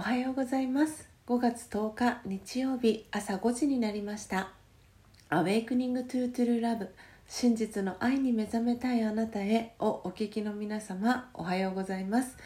[0.00, 1.10] おはようございます。
[1.26, 4.48] 5月10日日曜日朝5時になりました
[5.28, 6.88] 「Awakening to True Love
[7.28, 12.38] 真実の愛に目覚めたいあなたへ」をお聞きの皆様おはようございます。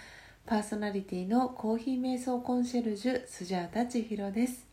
[0.46, 4.66] パーソナリティのコーヒー瞑想コンシェルジュスジャータ千尋です。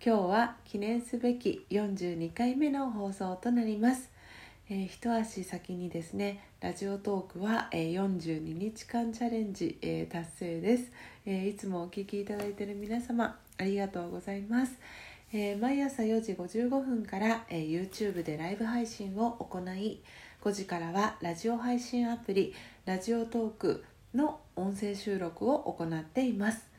[0.00, 4.14] 今日は記念すべき42回目の放送となります。
[4.70, 10.90] えー、一足先にですねラジオトークは、えー、42日間チャレンジ、えー、達成です、
[11.26, 14.78] えー、いつもお聴きいただいている皆様ありがとうございます、
[15.32, 20.02] えー、毎朝4時55分から、えー、YouTube でライブ配信を行い
[20.42, 23.84] 5時からはラジオ配信アプリラジオトーク
[24.14, 26.74] の音声収録を行っています。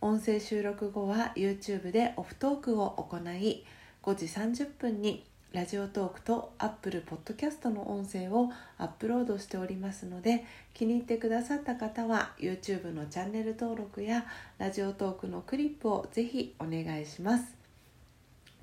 [0.00, 3.64] 音声収録後は YouTube でオフトークを行い
[4.02, 5.24] 5時30分に
[5.54, 14.26] ラジオトークと Apple Podcast の音声をアップロードしておりますので気に入ってくださった方は YouTube のチャンネル登録や
[14.58, 17.54] ラジオトークのクリップをぜひお願いします。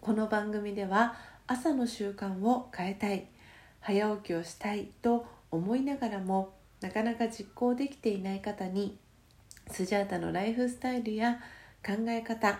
[0.01, 1.15] この番組では
[1.47, 3.25] 朝の習慣を変えたい
[3.79, 8.97] 早起きをしたいと思いながらもなかなか実行できていない方に
[9.69, 11.39] スジャータのライフスタイルや
[11.85, 12.59] 考え方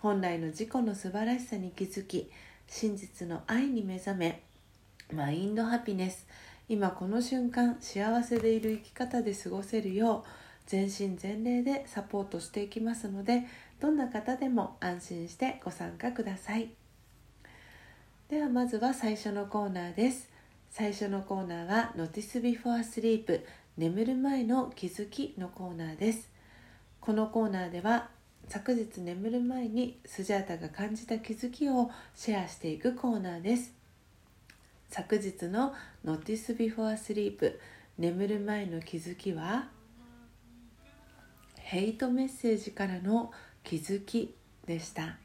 [0.00, 2.30] 本来の自己の素晴らしさに気づき
[2.66, 4.42] 真実の愛に目覚め
[5.12, 6.26] マインドハピネス。
[6.68, 10.30] 今この瞬間幸せでいる生き方で過ごせるよう
[10.66, 13.44] 全身全霊でサポートしていきますので
[13.80, 16.70] どんな方でも安心してご参加ください。
[18.28, 20.28] ではまずは最初のコーナーです。
[20.70, 23.40] 最初のコーナーは Notice Before Sleep
[23.78, 26.28] 眠る前の気づきのコーナーです。
[27.00, 28.10] このコーナーでは
[28.50, 33.74] 昨日眠る前にスジャータが感じた気づきをシェアしていくコーナーです。
[34.88, 37.58] 昨日の Notice Before Sleep
[37.98, 39.68] 眠る前の気づきは？
[41.56, 43.30] ヘイトメッセージからの
[43.62, 44.34] 気づき
[44.66, 45.18] でした、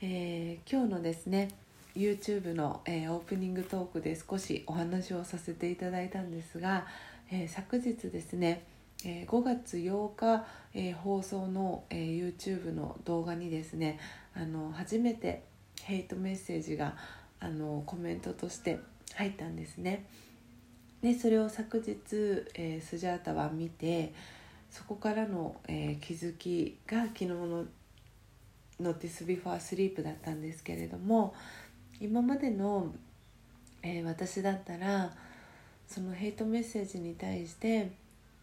[0.00, 1.50] えー、今日のですね
[1.94, 6.86] YouTube の、えー、オープニングトークで少しお話をさせていただいたんですが、
[7.30, 8.64] えー、昨日ですね
[9.04, 13.98] え、5月8日、えー、放送の、えー、YouTube の動画にですね
[14.34, 15.42] あの初めて
[15.82, 16.96] ヘイトメッセージが
[17.40, 18.78] あのコメントとして
[19.14, 20.06] 入ったんですね。
[21.02, 21.96] でそれを昨日、
[22.54, 24.14] え、スジャータは見て
[24.70, 27.66] そこからの、え、気づきが昨日の
[28.80, 31.34] 「Notice Before Sleep」だったんですけれども
[32.00, 32.94] 今までの、
[33.82, 35.12] え、私だったら
[35.88, 37.90] そのヘイトメッセージに対して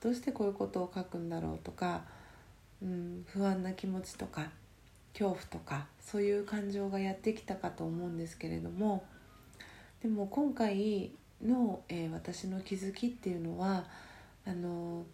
[0.01, 2.03] どうしてこういうことを書くんだろうとか、
[2.81, 4.49] うん、不安な気持ちとか
[5.13, 9.03] 恐怖とかそういう感情がやってきたかと思うんですけれども
[10.01, 11.11] でも今回
[11.43, 13.85] の、えー、私の気づきっていうのは
[14.45, 15.05] あの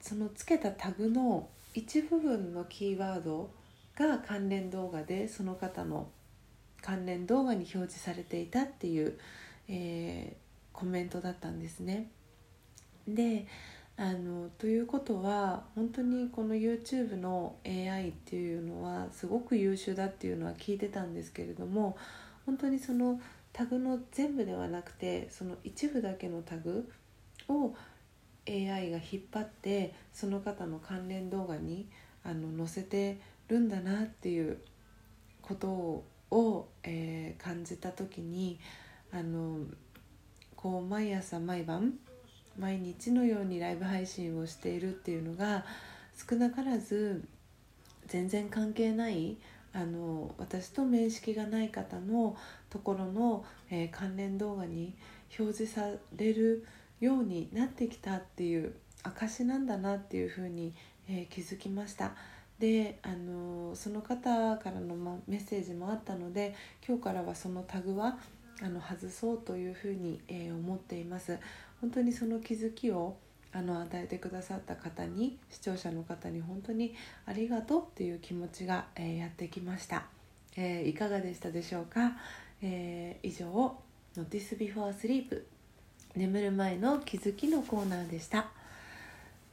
[0.00, 3.50] そのつけたタグの一部分のキーワード
[3.96, 6.08] が関連動画でその方の
[6.82, 9.18] 関連動画に表示されていたっていう、
[9.68, 12.08] えー、コメントだったんですね。
[13.06, 13.46] で
[13.96, 21.98] あのということは本当にこの YouTube の AI っていうのはすごく優秀だっていうのは聞いてたんですけれども
[22.46, 23.20] 本当にその
[23.52, 26.90] タグの全部ではなくてその一部だけのタグ
[27.48, 27.74] を
[28.48, 31.86] AI が引っ張ってその方の関連動画に
[32.24, 34.58] あの載せてるんだなっていう
[35.42, 38.58] ことを、えー、感じた時に
[39.12, 39.58] あの
[40.56, 41.94] こう毎朝毎晩
[42.60, 45.64] 毎日のようにライブ配信をしているっていうのが
[46.28, 47.24] 少なからず
[48.06, 49.38] 全然関係ない
[49.72, 52.36] あの私と面識がない方の
[52.68, 54.94] ところの、えー、関連動画に
[55.38, 56.66] 表示される
[57.00, 60.74] ようになってきたっていう証なんだなっていうふうに、
[61.08, 62.12] えー、気づきました。
[62.58, 64.94] であのその方からの、
[65.26, 66.54] メッセージもあったので
[66.86, 68.18] 今日からはそのタグは
[68.62, 71.38] あの外そうというふうに、えー、思っています
[71.80, 73.16] 本当にその気づきを
[73.52, 76.94] あの与えてくださった方に視聴者の方に本当に
[77.26, 80.04] ありがとうっていう気持ちが、えー、やってきました、
[80.56, 82.12] えー、いかがでしたでしょうか、
[82.62, 83.76] えー、以上
[84.16, 85.44] 「Notice Before Sleep」
[86.16, 88.50] 眠る前の気づきのコーナーでした。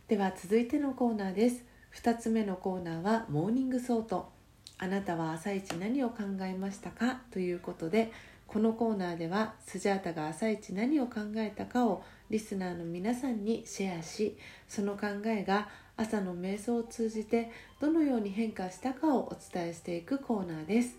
[0.08, 1.64] では続いてのコーナーです。
[1.94, 4.32] 2つ目のコーナーは「モーニングソート」
[4.80, 7.22] あなたは朝一何を考えましたか？
[7.32, 8.12] ということで
[8.48, 14.38] このコーナーではスジャータが朝一何を考えたかをリスナーの皆さんにシェアし
[14.68, 20.96] その考えが朝の瞑想を通じてどのように変化したかをお伝えしていくコーナーです。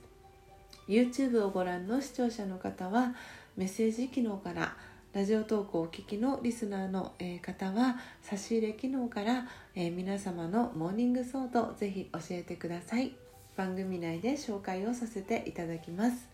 [0.88, 3.14] YouTube をご覧の視聴者の方は
[3.56, 4.75] メッセージ機能から
[5.12, 13.12] ラジオトークをお聞きのリスナーの方は差し入れ機能から皆様の morning thought ぜひ教えてください。
[13.56, 16.28] 番組内で紹介をさせていただきます。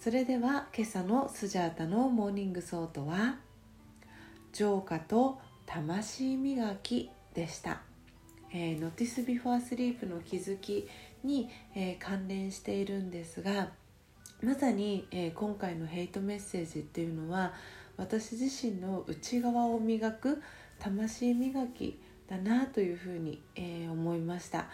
[0.00, 3.36] それでは今朝のスジャータの morning thought は
[4.54, 7.80] 浄化と魂磨きでした、
[8.52, 10.88] えー、 notice before sleep の気づき
[11.24, 13.70] に、えー、関連しているんですが
[14.42, 17.52] まさに、えー、今回のヘイトメッセージっていうのは
[17.96, 20.40] 私自身の内側を磨く
[20.78, 21.98] 魂磨き
[22.28, 24.66] だなというふうに、えー、思いました。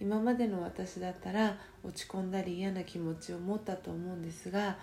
[0.00, 4.76] 今までの私だったら落ち込んだり嫌な気持ちを持ったと思うんですが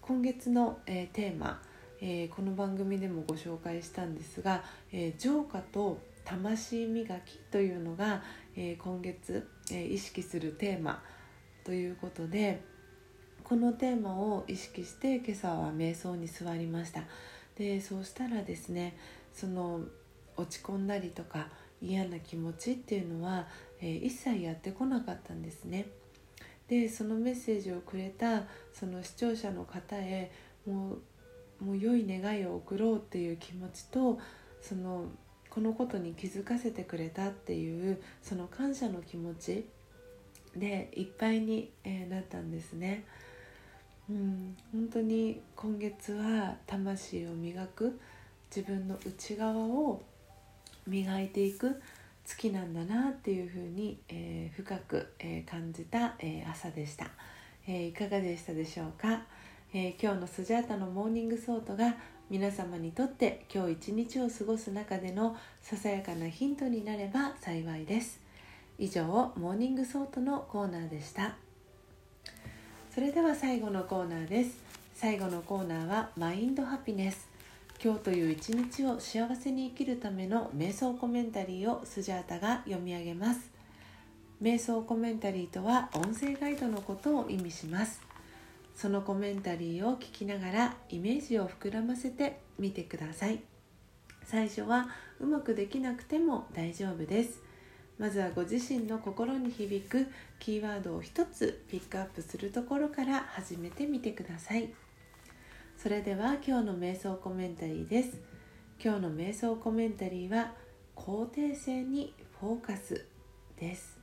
[0.00, 1.60] 今月の、えー、テーマ、
[2.00, 4.62] えー、この番組でもご紹介したんですが、
[4.92, 8.22] えー、浄化と魂磨きというのが、
[8.56, 11.00] え今月、え意識するテーマ
[11.64, 12.62] ということで
[13.44, 17.02] このテーマを意識して今朝は瞑想に座りました。
[17.56, 18.96] でそうしたらですね
[19.32, 19.80] その
[20.36, 21.48] 落ち込んだりとか
[21.80, 23.46] 嫌な気持ちっていうのは、
[23.80, 25.86] えー、一切やってこなかったんですね。
[26.66, 30.32] でそのメッセージをくれたその視聴者の方へ
[30.66, 30.98] もう
[31.60, 34.18] もう良い願いを送ろうっていう気持ちと
[34.60, 35.06] その
[35.50, 39.66] このことに気づかせてくれたっていうその感謝の気持ち
[40.54, 43.04] でいっぱいに、え、なったんですね。
[44.08, 47.98] うん、本当に今月は魂を磨く
[48.54, 50.02] 自分の内側を
[50.86, 51.80] 磨いていく
[52.24, 57.10] 月なんだなっていうふうに、えー、深く、えー、感じた、えー、朝でした、
[57.66, 59.22] えいかがでしたでしょうか、
[59.78, 61.96] え今日のスジャータの morning thought が
[62.30, 68.18] 皆様にとって今日一日を過ごす中でのささやかなヒントになれば幸いです。
[68.78, 69.04] 以上
[69.36, 71.36] morning thought のコーナーでした。
[72.90, 74.56] それでは最後のコーナーです。
[74.94, 77.28] 最後のコーナーは mind happiness。
[77.84, 83.50] 今日という一日を幸せに生きるための瞑想コメンタリーをスジャータが読み上げます。
[84.40, 88.05] 瞑想コメンタリーとは音声ガイドのことを意味します。
[88.76, 93.40] そのコメンタリーを聞きながらイメージを膨らませてみてください。
[94.22, 94.88] 最初は
[95.18, 97.40] うまくできなくても大丈夫です。
[97.98, 100.06] まずはご自身の心に響く
[100.38, 104.68] キーワードを一つピックアップするところから始めてみてください。
[105.78, 108.20] それでは今日の瞑想コメンタリーです。
[108.78, 110.52] 今日の瞑想コメンタリーは
[110.94, 113.06] 肯定性にフォーカス
[113.58, 113.95] です。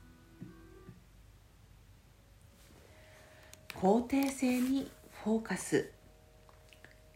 [3.84, 4.90] 肯定性に
[5.22, 5.90] フォーカス。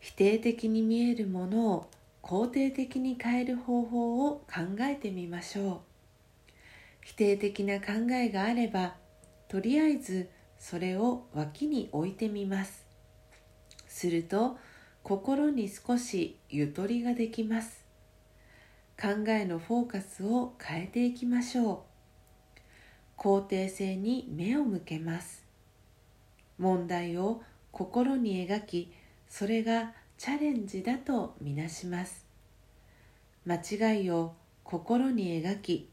[0.01, 1.91] 否定的に見えるものを
[2.23, 5.81] 肯定的に変える方法を考えてみましょう。
[7.07, 8.97] 否定的な考えがあれば
[9.49, 10.29] とりあえず
[10.59, 12.85] それを脇に置いてみます。
[13.87, 14.59] すると
[15.03, 17.83] 心に少しゆとりができます。
[19.01, 21.87] 考えのフォーカスを変えていきましょ
[23.17, 23.19] う。
[23.19, 25.48] 肯定性に目を向けます。
[26.59, 28.93] 問題を心に描き
[29.29, 32.27] それがチャレンジだとみなします。
[33.47, 34.35] 間違いを
[34.65, 35.89] 心に描き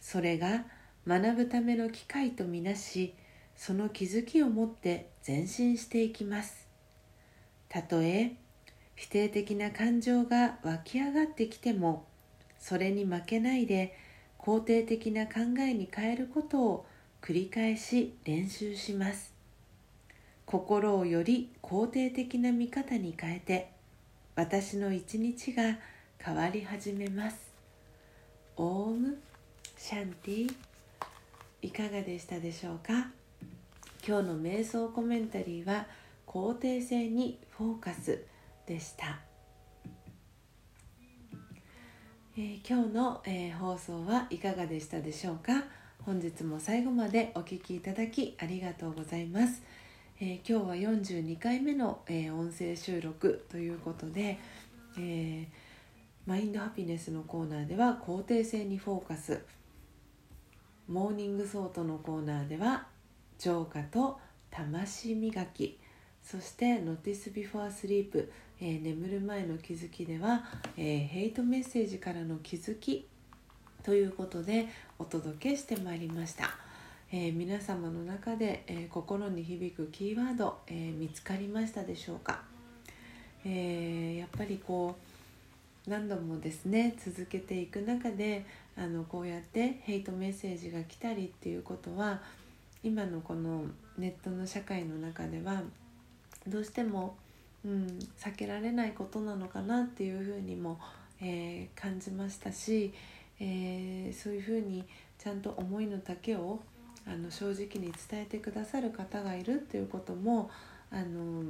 [0.00, 0.64] それが
[1.06, 3.14] 学ぶための機会とみなし
[3.54, 6.66] その気づきを持って前進していきます。
[7.68, 8.36] たとえ
[8.96, 12.04] 否定的な感情が湧き上がってきても
[12.58, 13.96] それに負けないで
[14.38, 16.86] 肯定的な考えに変えることを
[17.22, 19.39] 繰り返し練習します。
[20.50, 23.70] 心をより肯定的な見方に変えて
[24.34, 25.78] 私の一日が
[26.18, 27.36] 変わり始めます。
[28.56, 29.16] オーム
[29.78, 30.52] シャンティ
[31.62, 33.12] いかがでしたでしょうか？
[34.04, 35.86] 今日の瞑想コメンタリーは
[36.26, 38.24] 肯定性にフォーカス
[38.66, 39.20] でした、
[42.36, 45.62] えー、今日の、えー、放送はいかがでしたでしょうか？
[46.04, 49.62] 本日も最後までお聴きいただきありがとうございます、
[50.22, 54.38] えー、今日は42回目の、え音声収録ということで、
[54.98, 55.48] え
[56.26, 59.40] mind happiness のコーナーでは肯定性にフォーカス。
[60.88, 62.86] morning thought のコーナーでは
[63.38, 65.78] 浄化と魂磨き。
[66.22, 70.44] そして「Notice Before Sleep、えー、眠る前の気づき」では、
[70.76, 73.08] えー、ヘイトメッセージからの気づき
[73.82, 76.50] ということでお届けしてまいりました、
[77.12, 82.42] えー、皆様の中で、えー、心に響くキーワード、えー、見つかりましたでしょうか、
[83.44, 84.94] えやっぱりこ
[85.86, 92.20] う何度もですね続けていく中であのこうやってヘイトメッセージが来たりっていうことは
[92.84, 93.64] 今のこの
[93.98, 95.62] ネットの社会の中では
[96.46, 97.16] どうしても、
[97.64, 100.78] うん、避けられないことなのかなっていうふうにも、
[101.20, 102.94] え、感じましたし、
[103.38, 104.84] え、そういうふうに
[105.18, 106.60] ちゃんと思いの丈を
[107.06, 110.50] あの正直に伝えてくださる方がいるっていうことも
[110.90, 111.44] あの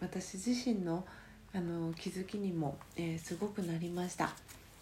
[0.00, 1.04] 私自身の
[1.54, 4.30] あの気づきにも、えー、すごくなりました。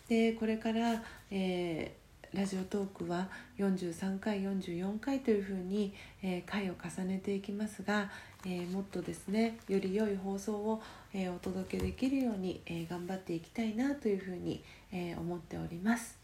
[0.09, 8.11] でこれから、えー、ラジオトークは43回44回というふうに、えー、回を重ねていきますが、
[8.45, 10.83] えー、もっとですねより良い放送を、
[11.13, 16.19] えお届けできるように、え頑張っていきたいなというふうに、え思っております。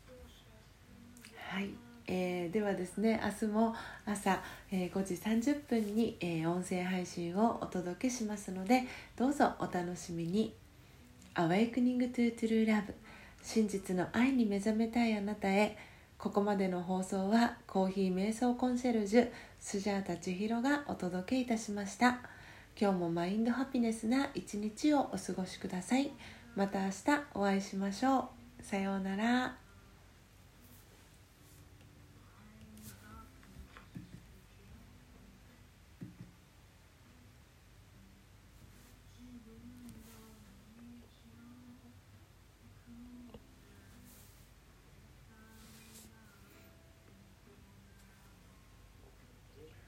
[1.36, 1.70] はい、
[2.12, 3.74] えー、ではですね明日も
[4.04, 8.82] 朝、えー、5時30分に、えー、音声配信をお届けしますので
[9.16, 10.52] どうぞお楽しみに。
[11.36, 12.92] Awakening to True Love
[13.40, 15.78] 真実の愛に目覚めたいあなたへ。
[16.18, 22.18] ここまでの放送はコーヒー瞑想コンシェルジュスジャータ千尋がお届けいたしました。
[22.78, 26.10] 今日もマインドハピネスな一日をお過ごしください。
[26.56, 26.94] また明日
[27.34, 28.28] お会いしましょ
[28.60, 28.62] う。
[28.62, 29.69] さようなら。